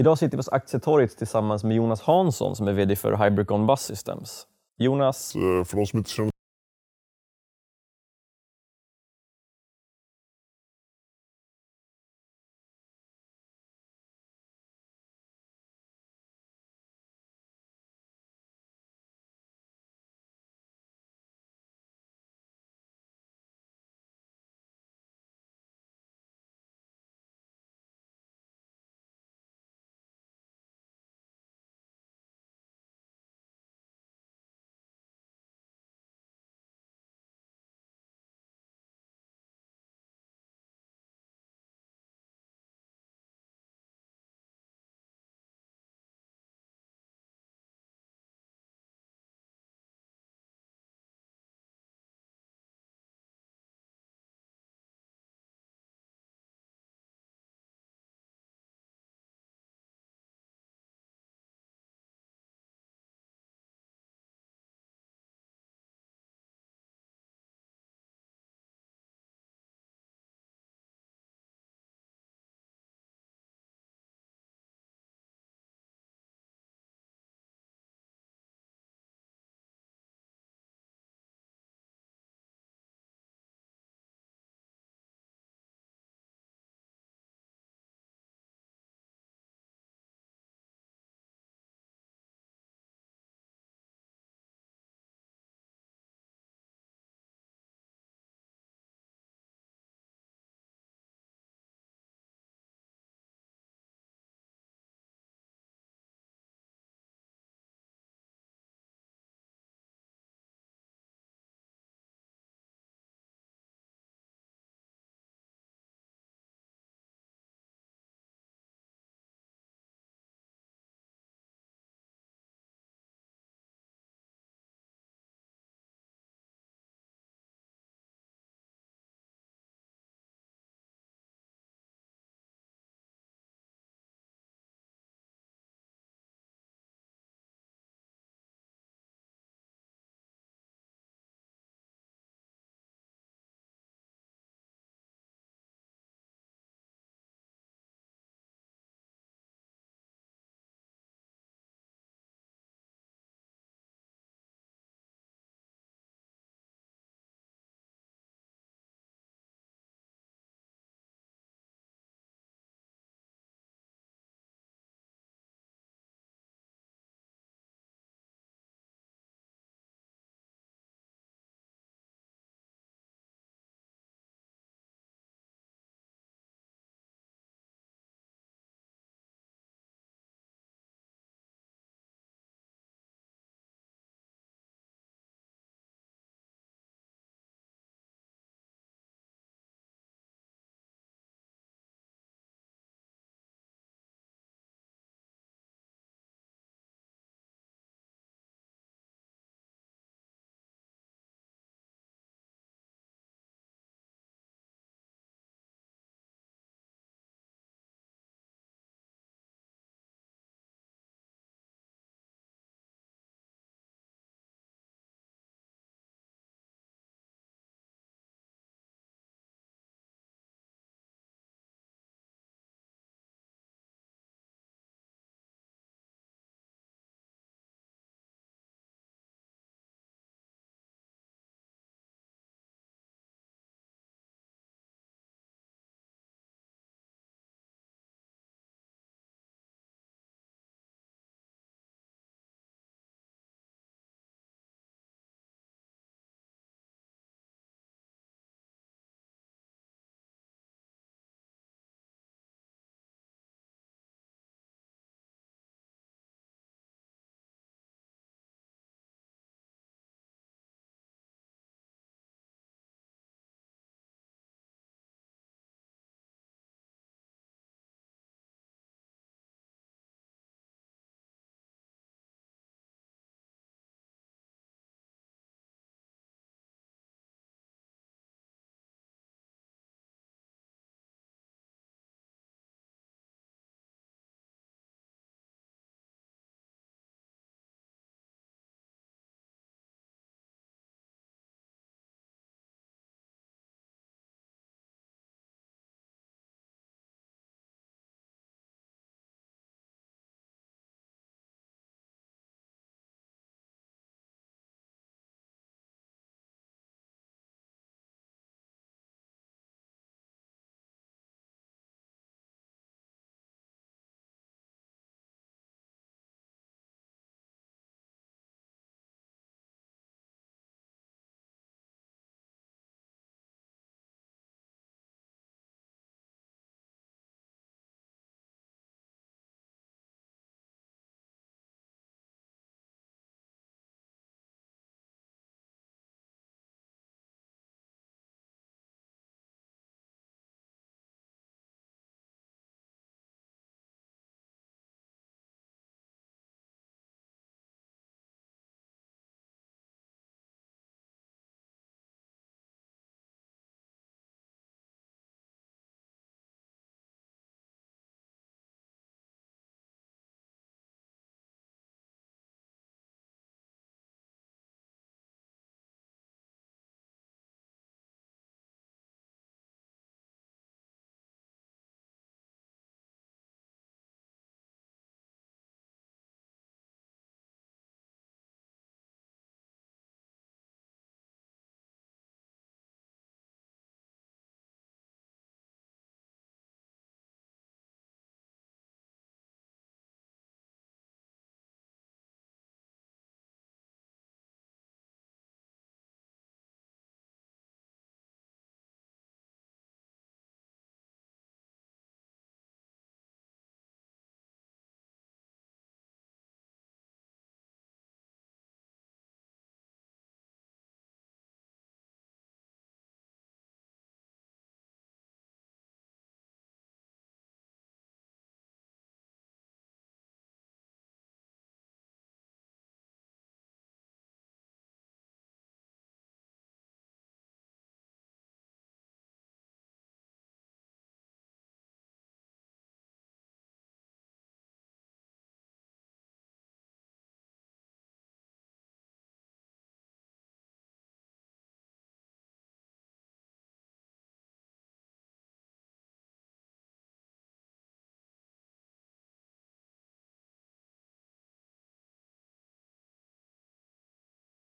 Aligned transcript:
Idag 0.00 0.18
sitter 0.18 0.36
vi 0.36 0.38
hos 0.38 0.48
Aktietorget 0.48 1.16
tillsammans 1.18 1.64
med 1.64 1.76
Jonas 1.76 2.00
Hansson 2.00 2.56
som 2.56 2.68
är 2.68 2.72
VD 2.72 2.96
för 2.96 3.24
Hybricon 3.24 3.66
Bus 3.66 3.80
Systems. 3.80 4.46
Jonas, 4.78 5.34
eh, 5.36 5.64
För 5.64 5.76
de 5.76 5.86
som 5.86 5.98
inte 5.98 6.10
känner 6.10 6.30